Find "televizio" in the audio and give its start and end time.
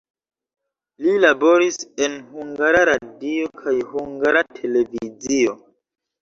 4.57-5.55